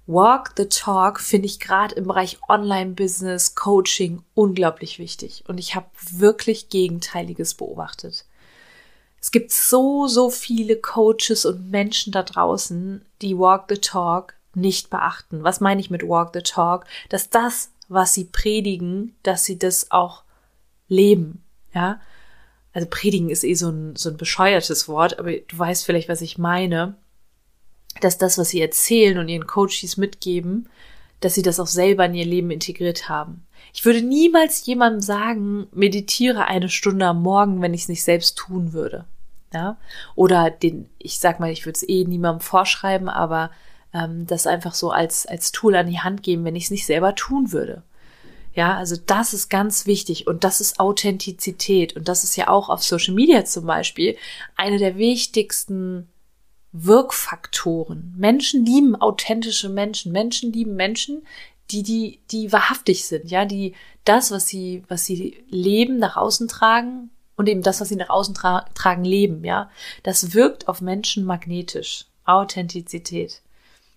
Walk 0.07 0.55
the 0.57 0.67
Talk 0.67 1.21
finde 1.21 1.47
ich 1.47 1.61
gerade 1.61 1.95
im 1.95 2.07
Bereich 2.07 2.39
Online-Business, 2.49 3.55
Coaching 3.55 4.23
unglaublich 4.35 4.99
wichtig. 4.99 5.45
Und 5.49 5.59
ich 5.59 5.75
habe 5.75 5.87
wirklich 6.11 6.71
Gegenteiliges 6.71 7.55
beobachtet. 7.55 8.25
Es 9.21 9.31
gibt 9.31 9.51
so, 9.51 10.07
so 10.07 10.31
viele 10.31 10.77
Coaches 10.77 11.45
und 11.45 11.71
Menschen 11.71 12.13
da 12.13 12.23
draußen, 12.23 13.05
die 13.21 13.39
Walk 13.39 13.67
the 13.69 13.77
Talk 13.77 14.35
nicht 14.55 14.89
beachten. 14.89 15.45
Was 15.45 15.61
meine 15.61 15.81
ich 15.81 15.91
mit 15.91 16.03
Walk 16.03 16.31
the 16.33 16.41
Talk? 16.41 16.87
Dass 17.11 17.29
das, 17.29 17.71
was 17.89 18.15
sie 18.15 18.25
predigen, 18.25 19.15
dass 19.23 19.45
sie 19.45 19.59
das 19.59 19.91
auch 19.91 20.23
leben. 20.89 21.45
Ja, 21.75 22.01
also 22.79 22.89
predigen 22.91 23.31
ist 23.31 23.45
eh 23.45 23.55
so 23.55 23.71
ein, 23.71 23.97
so 23.97 24.09
ein 24.11 24.17
bescheuertes 24.17 24.89
Wort, 24.89 25.19
aber 25.19 25.33
du 25.33 25.59
weißt 25.59 25.85
vielleicht, 25.85 26.09
was 26.09 26.21
ich 26.21 26.39
meine 26.39 26.97
dass 28.01 28.19
das, 28.19 28.39
was 28.39 28.51
sie 28.51 28.61
erzählen 28.61 29.19
und 29.19 29.29
ihren 29.29 29.47
Coaches 29.47 29.97
mitgeben, 29.97 30.69
dass 31.21 31.35
sie 31.35 31.43
das 31.43 31.59
auch 31.59 31.67
selber 31.67 32.07
in 32.07 32.15
ihr 32.15 32.25
Leben 32.25 32.51
integriert 32.51 33.09
haben. 33.09 33.45
Ich 33.75 33.85
würde 33.85 34.03
niemals 34.03 34.65
jemandem 34.67 35.01
sagen, 35.01 35.67
meditiere 35.73 36.47
eine 36.47 36.69
Stunde 36.69 37.07
am 37.07 37.23
Morgen, 37.23 37.61
wenn 37.61 37.75
ich 37.75 37.83
es 37.83 37.89
nicht 37.89 38.05
selbst 38.05 38.37
tun 38.39 38.73
würde. 38.73 39.05
Ja? 39.53 39.77
Oder 40.15 40.51
den, 40.51 40.89
ich 40.99 41.19
sag 41.19 41.41
mal, 41.41 41.51
ich 41.51 41.67
würde 41.67 41.77
es 41.77 41.89
eh 41.89 42.05
niemandem 42.05 42.41
vorschreiben, 42.41 43.09
aber 43.09 43.51
ähm, 43.93 44.27
das 44.27 44.47
einfach 44.47 44.75
so 44.75 44.91
als, 44.91 45.27
als 45.27 45.53
Tool 45.53 45.75
an 45.75 45.89
die 45.89 46.01
Hand 46.01 46.23
geben, 46.23 46.45
wenn 46.45 46.57
ich 46.57 46.65
es 46.65 46.71
nicht 46.71 46.87
selber 46.87 47.15
tun 47.15 47.53
würde. 47.53 47.83
Ja, 48.55 48.77
also 48.77 48.97
das 48.97 49.35
ist 49.35 49.49
ganz 49.49 49.87
wichtig 49.87 50.27
und 50.27 50.45
das 50.45 50.61
ist 50.61 50.81
Authentizität 50.81 51.95
und 51.95 52.09
das 52.09 52.25
ist 52.25 52.37
ja 52.37 52.49
auch 52.49 52.69
auf 52.69 52.83
Social 52.83 53.15
Media 53.15 53.45
zum 53.45 53.67
Beispiel 53.67 54.17
eine 54.57 54.79
der 54.79 54.97
wichtigsten 54.97 56.09
Wirkfaktoren. 56.73 58.15
Menschen 58.17 58.65
lieben 58.65 58.97
authentische 58.97 59.69
Menschen. 59.69 60.13
Menschen 60.13 60.53
lieben 60.53 60.77
Menschen, 60.77 61.27
die, 61.71 61.83
die, 61.83 62.21
die 62.31 62.53
wahrhaftig 62.53 63.05
sind, 63.05 63.31
ja, 63.31 63.45
die 63.45 63.75
das, 64.05 64.31
was 64.31 64.49
sie, 64.49 64.83
was 64.89 65.05
sie 65.05 65.45
leben, 65.51 65.99
nach 65.99 66.17
außen 66.17 66.49
tragen 66.49 67.11
und 67.37 67.49
eben 67.49 67.63
das, 67.63 67.81
was 67.81 67.89
sie 67.89 67.97
nach 67.97 68.09
außen 68.09 68.35
tra 68.35 68.67
tragen, 68.75 69.05
leben, 69.05 69.45
ja. 69.45 69.71
Das 70.03 70.35
wirkt 70.35 70.69
auf 70.69 70.81
Menschen 70.81 71.25
magnetisch. 71.25 72.07
Authentizität. 72.25 73.41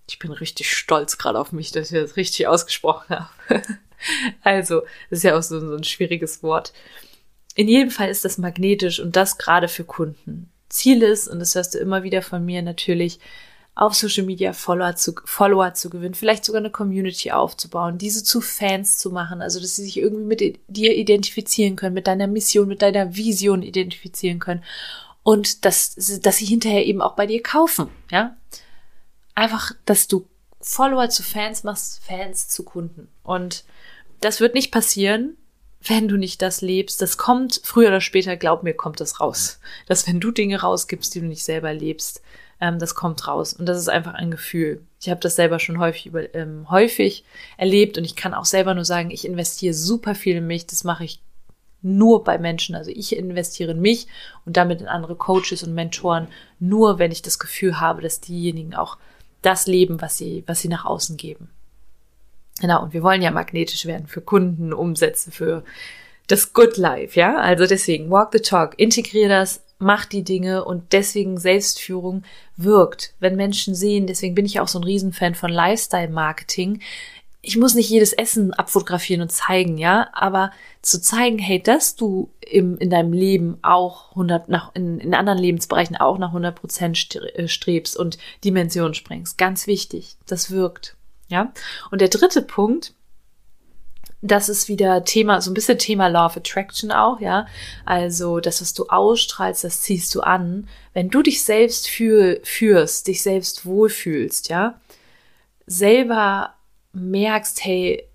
Ich 0.08 0.18
bin 0.18 0.32
richtig 0.32 0.76
stolz 0.76 1.18
gerade 1.18 1.40
auf 1.40 1.52
mich, 1.52 1.72
dass 1.72 1.92
ich 1.92 2.00
das 2.00 2.16
richtig 2.16 2.48
ausgesprochen 2.48 3.10
habe. 3.10 3.62
also, 4.44 4.82
das 5.10 5.20
ist 5.20 5.24
ja 5.24 5.38
auch 5.38 5.44
so, 5.44 5.60
so 5.60 5.76
ein 5.76 5.84
schwieriges 5.84 6.44
Wort. 6.44 6.74
In 7.56 7.68
jedem 7.68 7.92
Fall 7.92 8.10
ist 8.10 8.26
das 8.26 8.38
magnetisch 8.38 9.00
und 9.00 9.16
das 9.16 9.38
gerade 9.38 9.68
für 9.68 9.84
Kunden. 9.84 10.50
Ziel 10.70 11.04
ist, 11.04 11.28
und 11.28 11.40
das 11.40 11.56
hörst 11.56 11.74
du 11.76 11.80
immer 11.80 12.04
wieder 12.04 12.22
von 12.22 12.46
mir 12.46 12.62
natürlich, 12.62 13.20
auf 13.74 13.94
Social 13.94 14.26
Media 14.26 14.54
Follower 14.54 14.96
zu, 14.96 15.14
Follower 15.26 15.74
zu 15.74 15.90
gewinnen, 15.90 16.14
vielleicht 16.14 16.46
sogar 16.46 16.60
eine 16.60 16.72
Community 16.72 17.32
aufzubauen, 17.32 17.98
diese 17.98 18.24
zu 18.24 18.42
Fans 18.42 18.98
zu 18.98 19.12
machen, 19.12 19.42
also 19.42 19.60
dass 19.60 19.76
sie 19.76 19.84
sich 19.84 19.98
irgendwie 19.98 20.26
mit 20.26 20.60
dir 20.68 20.96
identifizieren 20.96 21.78
können, 21.78 21.94
mit 21.94 22.08
deiner 22.08 22.28
Mission, 22.28 22.68
mit 22.68 22.82
deiner 22.82 23.16
Vision 23.16 23.64
identifizieren 23.64 24.40
können 24.40 24.64
und 25.24 25.66
dass, 25.66 25.96
dass 25.96 26.38
sie 26.38 26.46
hinterher 26.46 26.86
eben 26.86 27.02
auch 27.02 27.16
bei 27.16 27.28
dir 27.28 27.42
kaufen, 27.42 27.90
ja. 28.12 28.36
Einfach, 29.34 29.72
dass 29.86 30.08
du 30.08 30.28
Follower 30.60 31.10
zu 31.10 31.24
Fans 31.24 31.64
machst, 31.64 32.04
Fans 32.04 32.50
zu 32.50 32.64
Kunden. 32.64 33.08
Und 33.24 33.64
das 34.22 34.40
wird 34.40 34.54
nicht 34.54 34.72
passieren, 34.72 35.38
wenn 35.84 36.08
du 36.08 36.16
nicht 36.16 36.42
das 36.42 36.62
lebst, 36.62 37.02
das 37.02 37.18
kommt 37.18 37.60
früher 37.64 37.88
oder 37.88 38.02
später, 38.02 38.38
glaub 38.38 38.64
mir, 38.64 38.74
kommt 38.74 39.00
das 39.00 39.20
raus. 39.20 39.60
Dass 39.88 40.08
wenn 40.08 40.20
du 40.20 40.32
Dinge 40.32 40.62
rausgibst, 40.62 41.14
die 41.14 41.22
du 41.22 41.26
nicht 41.26 41.44
selber 41.44 41.74
lebst, 41.74 42.22
ähm, 42.60 42.78
das 42.78 42.94
kommt 42.94 43.28
raus. 43.28 43.54
Und 43.54 43.66
das 43.66 43.78
ist 43.78 43.90
einfach 43.90 44.14
ein 44.14 44.32
Gefühl. 44.32 44.86
Ich 45.02 45.10
habe 45.10 45.20
das 45.20 45.36
selber 45.36 45.60
schon 45.60 45.80
häufig, 45.80 46.06
über, 46.06 46.34
ähm, 46.36 46.70
häufig 46.70 47.26
erlebt 47.58 47.98
und 47.98 48.06
ich 48.06 48.16
kann 48.16 48.36
auch 48.36 48.46
selber 48.46 48.76
nur 48.76 48.86
sagen, 48.86 49.10
ich 49.10 49.26
investiere 49.26 49.74
super 49.74 50.14
viel 50.14 50.38
in 50.38 50.48
mich. 50.48 50.68
Das 50.68 50.84
mache 50.84 51.04
ich 51.04 51.20
nur 51.82 52.24
bei 52.24 52.38
Menschen. 52.38 52.76
Also 52.76 52.92
ich 52.92 53.16
investiere 53.16 53.72
in 53.72 53.82
mich 53.82 54.06
und 54.46 54.58
damit 54.58 54.82
in 54.82 54.88
andere 54.88 55.16
Coaches 55.16 55.64
und 55.64 55.74
Mentoren, 55.74 56.28
nur 56.60 57.00
wenn 57.00 57.12
ich 57.12 57.24
das 57.24 57.40
Gefühl 57.40 57.80
habe, 57.80 58.04
dass 58.04 58.22
diejenigen 58.22 58.76
auch 58.76 58.98
das 59.42 59.66
leben, 59.66 60.00
was 60.00 60.20
sie, 60.20 60.44
was 60.46 60.62
sie 60.62 60.68
nach 60.68 60.86
außen 60.86 61.18
geben. 61.18 61.50
Genau, 62.60 62.84
und 62.84 62.94
wir 62.94 63.04
wollen 63.04 63.22
ja 63.22 63.32
magnetisch 63.32 63.86
werden 63.86 64.08
für 64.08 64.22
Kunden, 64.22 64.74
Umsätze, 64.74 65.32
für 65.32 65.64
das 66.28 66.54
Good 66.54 66.78
Life, 66.78 67.20
ja? 67.20 67.38
Also 67.38 67.66
deswegen, 67.66 68.10
walk 68.10 68.30
the 68.34 68.40
talk, 68.40 68.78
integriere 68.78 69.30
das, 69.30 69.64
mach 69.80 70.06
die 70.06 70.24
Dinge 70.24 70.64
und 70.64 70.94
deswegen 70.94 71.38
Selbstführung 71.38 72.24
wirkt. 72.56 73.14
Wenn 73.20 73.36
Menschen 73.36 73.76
sehen, 73.76 74.08
deswegen 74.08 74.36
bin 74.36 74.46
ich 74.46 74.60
auch 74.60 74.68
so 74.68 74.80
ein 74.80 74.84
Riesenfan 74.84 75.36
von 75.36 75.52
Lifestyle-Marketing. 75.52 76.82
Ich 77.42 77.58
muss 77.58 77.74
nicht 77.74 77.90
jedes 77.90 78.14
Essen 78.14 78.54
abfotografieren 78.54 79.24
und 79.24 79.32
zeigen, 79.32 79.80
ja, 79.80 80.10
aber 80.14 80.52
zu 80.84 81.02
zeigen, 81.02 81.40
hey, 81.40 81.62
dass 81.62 81.96
du 81.96 82.30
im, 82.40 82.78
in 82.78 82.92
deinem 82.92 83.14
Leben 83.14 83.58
auch 83.64 84.12
100, 84.12 84.48
nach, 84.48 84.72
in, 84.76 85.00
in 85.00 85.16
anderen 85.16 85.40
Lebensbereichen 85.40 85.98
auch 85.98 86.20
nach 86.20 86.30
100 86.30 86.56
Prozent 86.56 87.16
äh, 87.16 87.48
strebst 87.48 87.98
und 87.98 88.20
Dimensionen 88.44 88.94
springst. 88.94 89.40
Ganz 89.40 89.66
wichtig. 89.66 90.18
Das 90.28 90.52
wirkt. 90.52 90.96
Ja. 91.32 91.54
Und 91.90 92.02
der 92.02 92.10
dritte 92.10 92.42
Punkt, 92.42 92.94
das 94.22 94.50
ist 94.50 94.68
wieder 94.68 95.04
Thema, 95.04 95.42
so 95.42 95.50
ein 95.50 95.56
bisschen 95.56 95.80
Thema 95.80 96.08
Law 96.08 96.28
of 96.28 96.38
Attraction 96.38 96.92
auch, 96.92 97.20
ja. 97.20 97.48
Also, 97.86 98.40
das, 98.40 98.62
was 98.62 98.74
du 98.74 98.88
ausstrahlst, 98.88 99.64
das 99.64 99.82
ziehst 99.82 100.14
du 100.14 100.22
an. 100.22 100.68
Wenn 100.94 101.10
du 101.10 101.24
dich 101.24 101.44
selbst 101.44 101.90
für, 101.90 102.40
führst, 102.44 103.08
dich 103.08 103.24
selbst 103.24 103.66
wohlfühlst, 103.66 104.50
ja, 104.50 104.80
selber 105.66 106.54
merkst, 106.94 107.64
hey, 107.64 108.08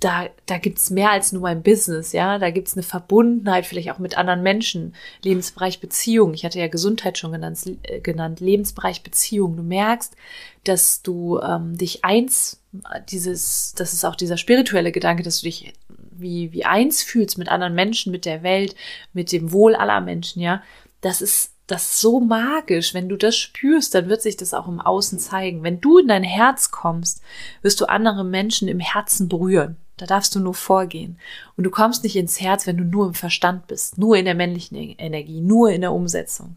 da, 0.00 0.28
da 0.46 0.56
gibt's 0.56 0.88
mehr 0.88 1.10
als 1.10 1.30
nur 1.32 1.46
ein 1.46 1.62
Business, 1.62 2.12
ja. 2.12 2.38
Da 2.38 2.50
gibt's 2.50 2.74
eine 2.74 2.82
Verbundenheit 2.82 3.66
vielleicht 3.66 3.90
auch 3.90 3.98
mit 3.98 4.16
anderen 4.16 4.42
Menschen. 4.42 4.94
Lebensbereich 5.22 5.80
Beziehung. 5.80 6.32
Ich 6.32 6.44
hatte 6.44 6.58
ja 6.58 6.68
Gesundheit 6.68 7.18
schon 7.18 7.32
genannt, 7.32 7.60
äh, 7.82 8.00
genannt. 8.00 8.40
Lebensbereich 8.40 9.02
Beziehung. 9.02 9.56
Du 9.56 9.62
merkst, 9.62 10.16
dass 10.64 11.02
du 11.02 11.38
ähm, 11.40 11.76
dich 11.76 12.02
eins, 12.02 12.62
dieses, 13.10 13.74
das 13.76 13.92
ist 13.92 14.04
auch 14.04 14.16
dieser 14.16 14.38
spirituelle 14.38 14.90
Gedanke, 14.90 15.22
dass 15.22 15.40
du 15.40 15.44
dich 15.44 15.74
wie, 15.88 16.52
wie 16.52 16.64
eins 16.64 17.02
fühlst 17.02 17.36
mit 17.36 17.48
anderen 17.48 17.74
Menschen, 17.74 18.10
mit 18.10 18.24
der 18.24 18.42
Welt, 18.42 18.74
mit 19.12 19.32
dem 19.32 19.52
Wohl 19.52 19.74
aller 19.74 20.00
Menschen, 20.00 20.40
ja. 20.40 20.62
Das 21.02 21.20
ist 21.20 21.52
das 21.70 21.84
ist 21.84 22.00
so 22.00 22.18
magisch. 22.18 22.94
Wenn 22.94 23.08
du 23.08 23.16
das 23.16 23.36
spürst, 23.36 23.94
dann 23.94 24.08
wird 24.08 24.22
sich 24.22 24.36
das 24.36 24.54
auch 24.54 24.66
im 24.66 24.80
Außen 24.80 25.20
zeigen. 25.20 25.62
Wenn 25.62 25.80
du 25.80 25.98
in 25.98 26.08
dein 26.08 26.24
Herz 26.24 26.72
kommst, 26.72 27.22
wirst 27.62 27.80
du 27.80 27.84
andere 27.86 28.24
Menschen 28.24 28.66
im 28.66 28.80
Herzen 28.80 29.28
berühren. 29.28 29.76
Da 30.00 30.06
darfst 30.06 30.34
du 30.34 30.40
nur 30.40 30.54
vorgehen. 30.54 31.18
Und 31.56 31.64
du 31.64 31.70
kommst 31.70 32.04
nicht 32.04 32.16
ins 32.16 32.40
Herz, 32.40 32.66
wenn 32.66 32.78
du 32.78 32.84
nur 32.84 33.06
im 33.06 33.14
Verstand 33.14 33.66
bist, 33.66 33.98
nur 33.98 34.16
in 34.16 34.24
der 34.24 34.34
männlichen 34.34 34.76
e- 34.76 34.94
Energie, 34.96 35.40
nur 35.40 35.70
in 35.70 35.82
der 35.82 35.92
Umsetzung. 35.92 36.56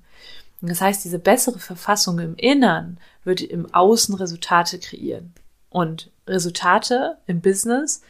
Und 0.61 0.69
das 0.69 0.79
heißt, 0.79 1.03
diese 1.03 1.19
bessere 1.19 1.59
Verfassung 1.59 2.19
im 2.19 2.35
Innern 2.35 2.97
wird 3.25 3.41
im 3.41 3.73
Außen 3.73 4.15
Resultate 4.15 4.79
kreieren. 4.79 5.33
Und 5.69 6.09
Resultate 6.25 7.17
im 7.27 7.41
Business, 7.41 8.01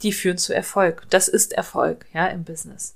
die 0.00 0.12
führen 0.12 0.38
zu 0.38 0.54
Erfolg. 0.54 1.06
Das 1.10 1.28
ist 1.28 1.52
Erfolg, 1.52 2.06
ja, 2.14 2.26
im 2.28 2.44
Business. 2.44 2.94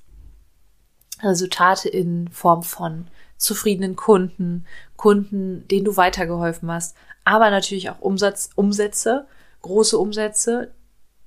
Resultate 1.23 1.91
in 1.91 2.29
Form 2.29 2.63
von 2.63 3.09
zufriedenen 3.37 3.97
Kunden, 3.97 4.65
Kunden, 4.97 5.69
denen 5.69 5.85
du 5.85 5.99
weitergeholfen 5.99 6.71
hast, 6.71 6.97
aber 7.25 7.51
natürlich 7.51 7.91
auch 7.91 8.01
Umsatz, 8.01 8.49
Umsätze, 8.55 9.27
große 9.61 9.99
Umsätze, 9.99 10.73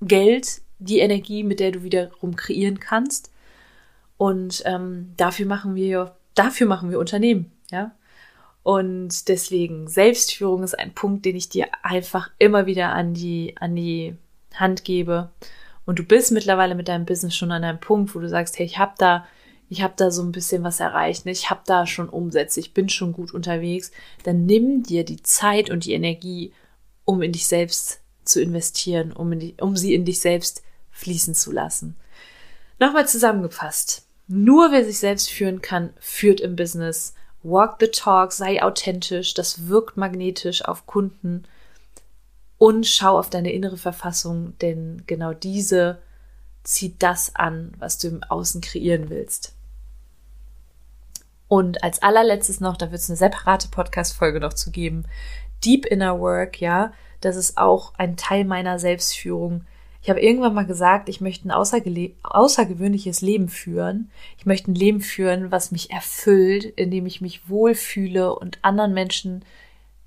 Geld 0.00 0.62
die 0.78 1.00
Energie, 1.00 1.44
mit 1.44 1.60
der 1.60 1.72
du 1.72 1.82
wiederum 1.82 2.36
kreieren 2.36 2.80
kannst. 2.80 3.30
Und 4.16 4.62
ähm, 4.66 5.12
dafür 5.16 5.46
machen 5.46 5.74
wir, 5.74 6.16
dafür 6.34 6.66
machen 6.66 6.90
wir 6.90 6.98
Unternehmen, 6.98 7.52
ja. 7.70 7.92
Und 8.62 9.28
deswegen 9.28 9.88
Selbstführung 9.88 10.62
ist 10.62 10.78
ein 10.78 10.92
Punkt, 10.92 11.24
den 11.24 11.36
ich 11.36 11.48
dir 11.48 11.68
einfach 11.82 12.30
immer 12.38 12.66
wieder 12.66 12.90
an 12.90 13.14
die, 13.14 13.54
an 13.58 13.74
die 13.74 14.16
Hand 14.54 14.84
gebe. 14.84 15.30
Und 15.86 15.98
du 15.98 16.04
bist 16.04 16.30
mittlerweile 16.32 16.74
mit 16.74 16.88
deinem 16.88 17.06
Business 17.06 17.34
schon 17.34 17.52
an 17.52 17.64
einem 17.64 17.80
Punkt, 17.80 18.14
wo 18.14 18.18
du 18.18 18.28
sagst, 18.28 18.58
hey, 18.58 18.66
ich 18.66 18.78
habe 18.78 18.92
da, 18.98 19.26
ich 19.70 19.82
habe 19.82 19.94
da 19.96 20.10
so 20.10 20.22
ein 20.22 20.32
bisschen 20.32 20.62
was 20.62 20.80
erreicht, 20.80 21.24
ne? 21.24 21.32
ich 21.32 21.48
habe 21.48 21.62
da 21.64 21.86
schon 21.86 22.08
Umsätze, 22.08 22.60
ich 22.60 22.74
bin 22.74 22.88
schon 22.90 23.12
gut 23.12 23.32
unterwegs. 23.32 23.90
Dann 24.24 24.44
nimm 24.44 24.82
dir 24.82 25.04
die 25.04 25.22
Zeit 25.22 25.70
und 25.70 25.86
die 25.86 25.94
Energie, 25.94 26.52
um 27.06 27.22
in 27.22 27.32
dich 27.32 27.46
selbst 27.46 27.99
zu 28.30 28.40
investieren, 28.40 29.12
um, 29.12 29.38
die, 29.38 29.54
um 29.60 29.76
sie 29.76 29.94
in 29.94 30.04
dich 30.04 30.20
selbst 30.20 30.62
fließen 30.90 31.34
zu 31.34 31.52
lassen. 31.52 31.96
Nochmal 32.78 33.06
zusammengefasst. 33.06 34.06
Nur 34.26 34.70
wer 34.72 34.84
sich 34.84 34.98
selbst 34.98 35.28
führen 35.30 35.60
kann, 35.60 35.92
führt 35.98 36.40
im 36.40 36.56
Business. 36.56 37.14
Walk 37.42 37.76
the 37.80 37.88
talk, 37.88 38.32
sei 38.32 38.62
authentisch, 38.62 39.34
das 39.34 39.68
wirkt 39.68 39.96
magnetisch 39.96 40.64
auf 40.64 40.86
Kunden. 40.86 41.44
und 42.58 42.86
schau 42.86 43.18
auf 43.18 43.30
deine 43.30 43.52
innere 43.52 43.78
Verfassung, 43.78 44.52
denn 44.58 45.04
genau 45.06 45.32
diese 45.32 45.98
zieht 46.62 47.02
das 47.02 47.34
an, 47.34 47.72
was 47.78 47.96
du 47.96 48.08
im 48.08 48.22
Außen 48.22 48.60
kreieren 48.60 49.08
willst. 49.08 49.54
Und 51.48 51.82
als 51.82 52.02
allerletztes 52.02 52.60
noch, 52.60 52.76
da 52.76 52.92
wird 52.92 53.00
es 53.00 53.08
eine 53.08 53.16
separate 53.16 53.68
Podcast-Folge 53.68 54.40
noch 54.40 54.52
zu 54.52 54.70
geben. 54.70 55.06
Deep 55.64 55.86
Inner 55.86 56.20
Work, 56.20 56.60
ja, 56.60 56.92
das 57.20 57.36
ist 57.36 57.58
auch 57.58 57.92
ein 57.96 58.16
Teil 58.16 58.44
meiner 58.44 58.78
Selbstführung. 58.78 59.64
Ich 60.02 60.08
habe 60.08 60.20
irgendwann 60.20 60.54
mal 60.54 60.66
gesagt, 60.66 61.08
ich 61.10 61.20
möchte 61.20 61.48
ein 61.48 61.50
außergewöhnliches 61.52 63.20
Leben 63.20 63.48
führen. 63.48 64.10
Ich 64.38 64.46
möchte 64.46 64.70
ein 64.70 64.74
Leben 64.74 65.00
führen, 65.00 65.50
was 65.50 65.72
mich 65.72 65.90
erfüllt, 65.90 66.64
in 66.64 66.90
dem 66.90 67.04
ich 67.04 67.20
mich 67.20 67.48
wohlfühle 67.48 68.34
und 68.34 68.58
anderen 68.62 68.94
Menschen 68.94 69.44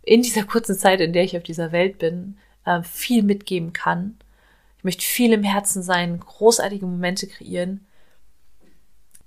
in 0.02 0.24
dieser 0.24 0.44
kurzen 0.44 0.76
Zeit, 0.76 1.00
in 1.00 1.14
der 1.14 1.24
ich 1.24 1.38
auf 1.38 1.44
dieser 1.44 1.72
Welt 1.72 2.00
bin, 2.00 2.38
äh, 2.66 2.82
viel 2.82 3.24
mitgeben 3.24 3.72
kann. 3.72 4.18
Ich 4.80 4.84
möchte 4.84 5.06
viel 5.06 5.32
im 5.32 5.44
Herzen 5.44 5.84
sein, 5.84 6.20
großartige 6.20 6.86
Momente 6.86 7.28
kreieren. 7.28 7.86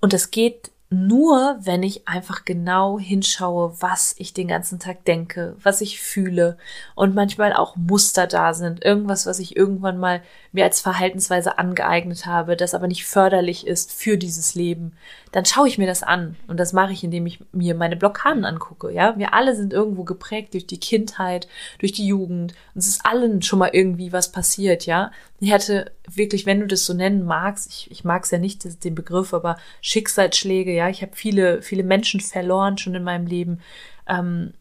Und 0.01 0.13
es 0.13 0.31
geht 0.31 0.71
nur, 0.89 1.59
wenn 1.61 1.83
ich 1.83 2.07
einfach 2.07 2.45
genau 2.45 2.99
hinschaue, 2.99 3.75
was 3.81 4.15
ich 4.19 4.33
den 4.33 4.49
ganzen 4.49 4.79
Tag 4.79 5.05
denke, 5.05 5.57
was 5.63 5.81
ich 5.81 6.01
fühle. 6.01 6.59
Und 6.95 7.15
manchmal 7.15 7.53
auch 7.53 7.75
Muster 7.77 8.27
da 8.27 8.55
sind, 8.55 8.85
irgendwas, 8.85 9.27
was 9.27 9.41
ich 9.41 9.57
irgendwann 9.57 9.99
mal 9.99 10.23
mir 10.57 10.65
als 10.65 10.81
Verhaltensweise 10.81 11.59
angeeignet 11.59 12.27
habe, 12.27 12.57
das 12.57 12.75
aber 12.75 12.89
nicht 12.89 13.05
förderlich 13.05 13.67
ist 13.67 13.93
für 13.93 14.17
dieses 14.17 14.55
Leben, 14.55 14.97
dann 15.31 15.45
schaue 15.45 15.69
ich 15.69 15.77
mir 15.77 15.87
das 15.87 16.03
an 16.03 16.35
und 16.49 16.59
das 16.59 16.73
mache 16.73 16.93
ich, 16.93 17.05
indem 17.05 17.27
ich 17.27 17.41
mir 17.53 17.75
meine 17.75 17.95
Blockaden 17.95 18.45
angucke, 18.47 18.91
ja? 18.91 19.17
Wir 19.19 19.35
alle 19.35 19.55
sind 19.55 19.75
irgendwo 19.75 20.03
geprägt 20.03 20.55
durch 20.55 20.67
die 20.67 20.81
Kindheit, 20.81 21.47
durch 21.79 21.93
die 21.93 22.07
Jugend, 22.07 22.55
uns 22.75 22.89
ist 22.89 23.05
allen 23.05 23.43
schon 23.43 23.59
mal 23.59 23.71
irgendwie 23.73 24.13
was 24.13 24.33
passiert, 24.33 24.87
ja? 24.87 25.13
Ich 25.41 25.53
hatte 25.53 25.93
wirklich, 26.09 26.47
wenn 26.47 26.61
du 26.61 26.67
das 26.67 26.87
so 26.87 26.95
nennen 26.95 27.27
magst, 27.27 27.71
ich, 27.71 27.91
ich 27.91 28.03
mag 28.03 28.25
es 28.25 28.31
ja 28.31 28.39
nicht, 28.39 28.65
den 28.83 28.95
Begriff, 28.95 29.35
aber 29.35 29.59
Schicksalsschläge, 29.83 30.73
ja, 30.73 30.89
ich 30.89 31.03
habe 31.03 31.13
viele, 31.15 31.61
viele 31.61 31.85
Menschen 31.85 32.21
verloren 32.21 32.79
schon 32.79 32.95
in 32.95 33.05
meinem 33.05 33.27
Leben. 33.27 33.61
Ähm, 34.09 34.55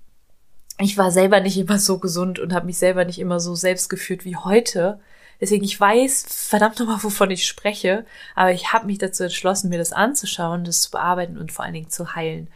ich 0.78 0.98
war 0.98 1.10
selber 1.10 1.40
nicht 1.40 1.58
immer 1.58 1.80
so 1.80 2.00
gesund 2.00 2.38
und 2.38 2.54
habe 2.54 2.66
mich 2.66 2.78
selber 2.78 3.06
nicht 3.06 3.20
immer 3.20 3.40
so 3.40 3.56
selbst 3.56 3.90
geführt 3.90 4.26
wie 4.26 4.36
heute. 4.36 5.00
Deswegen, 5.42 5.64
ich 5.64 5.80
weiß 5.80 6.26
verdammt 6.28 6.80
nochmal, 6.80 7.04
wovon 7.04 7.32
ich 7.32 7.48
spreche, 7.48 8.06
aber 8.36 8.52
ich 8.52 8.74
habe 8.74 8.86
mich 8.86 8.98
dazu 8.98 9.24
entschlossen, 9.24 9.70
mir 9.70 9.78
das 9.78 9.94
anzuschauen, 9.94 10.64
das 10.64 10.82
zu 10.82 10.92
bearbeiten 10.92 11.38
und 11.38 11.52
vor 11.52 11.66
allen 11.66 11.74
Dingen 11.74 11.90
zu 11.90 12.16
heilen. 12.16 12.50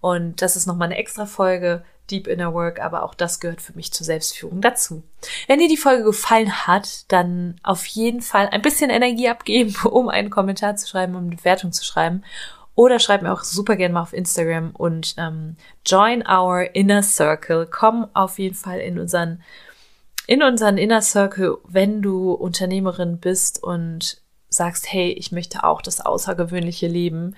Und 0.00 0.42
das 0.42 0.56
ist 0.56 0.66
nochmal 0.66 0.86
eine 0.86 0.98
extra 0.98 1.26
Folge. 1.26 1.84
Deep 2.10 2.26
Inner 2.26 2.52
Work, 2.52 2.80
aber 2.80 3.04
auch 3.04 3.14
das 3.14 3.40
gehört 3.40 3.62
für 3.62 3.74
mich 3.74 3.92
zur 3.92 4.04
Selbstführung 4.04 4.60
dazu. 4.60 5.02
Wenn 5.46 5.60
dir 5.60 5.68
die 5.68 5.76
Folge 5.76 6.04
gefallen 6.04 6.66
hat, 6.66 7.10
dann 7.10 7.56
auf 7.62 7.86
jeden 7.86 8.20
Fall 8.20 8.48
ein 8.48 8.60
bisschen 8.60 8.90
Energie 8.90 9.28
abgeben, 9.28 9.74
um 9.84 10.08
einen 10.08 10.30
Kommentar 10.30 10.76
zu 10.76 10.88
schreiben, 10.88 11.14
um 11.14 11.26
eine 11.26 11.36
Bewertung 11.36 11.72
zu 11.72 11.84
schreiben. 11.84 12.22
Oder 12.74 12.98
schreib 12.98 13.22
mir 13.22 13.32
auch 13.32 13.42
super 13.42 13.76
gerne 13.76 13.94
mal 13.94 14.02
auf 14.02 14.14
Instagram 14.14 14.70
und 14.70 15.14
ähm, 15.18 15.56
join 15.86 16.26
our 16.26 16.74
inner 16.74 17.02
circle. 17.02 17.68
Komm 17.70 18.08
auf 18.14 18.38
jeden 18.38 18.54
Fall 18.54 18.80
in 18.80 18.98
unseren 18.98 19.42
in 20.26 20.42
unseren 20.42 20.78
Inner 20.78 21.02
Circle, 21.02 21.58
wenn 21.66 22.02
du 22.02 22.32
Unternehmerin 22.32 23.18
bist 23.18 23.62
und 23.62 24.20
sagst, 24.48 24.92
hey, 24.92 25.10
ich 25.12 25.32
möchte 25.32 25.64
auch 25.64 25.82
das 25.82 26.00
außergewöhnliche 26.00 26.86
Leben. 26.86 27.34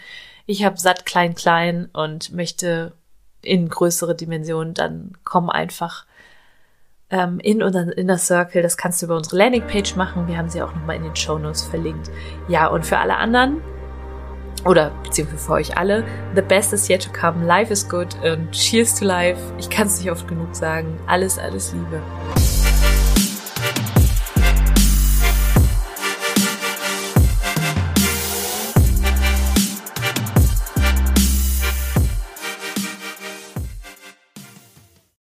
Ich 0.47 0.65
habe 0.65 0.79
satt 0.79 1.07
klein 1.07 1.35
klein 1.35 1.89
und 1.93 2.33
möchte 2.33 2.93
in 3.41 3.69
größere 3.69 4.15
Dimensionen, 4.15 4.75
dann 4.75 5.13
komm 5.25 5.51
einfach 5.51 6.07
ähm, 7.11 7.41
in 7.41 7.63
unseren 7.63 7.91
Inner 7.91 8.19
Circle. 8.19 8.63
Das 8.63 8.77
kannst 8.77 9.01
du 9.01 9.07
über 9.07 9.17
unsere 9.17 9.37
Landingpage 9.37 9.97
machen. 9.97 10.27
Wir 10.27 10.37
haben 10.37 10.49
sie 10.49 10.63
auch 10.63 10.75
nochmal 10.75 10.97
in 10.97 11.05
den 11.05 11.17
Show 11.17 11.39
Notes 11.39 11.63
verlinkt. 11.63 12.11
Ja, 12.49 12.67
und 12.67 12.85
für 12.85 12.99
alle 12.99 13.17
anderen, 13.17 13.63
oder 14.65 14.91
beziehungsweise 15.03 15.45
für 15.45 15.53
euch 15.53 15.77
alle, 15.77 16.05
the 16.35 16.43
best 16.43 16.73
is 16.73 16.89
yet 16.89 17.03
to 17.03 17.13
come. 17.13 17.45
Life 17.45 17.73
is 17.73 17.89
good 17.89 18.15
and 18.25 18.51
cheers 18.53 18.95
to 18.99 19.05
life. 19.05 19.41
Ich 19.59 19.69
kann 19.69 19.87
es 19.87 19.99
nicht 19.99 20.11
oft 20.11 20.27
genug 20.27 20.55
sagen. 20.55 20.99
Alles, 21.07 21.39
alles 21.39 21.73
Liebe. 21.73 22.01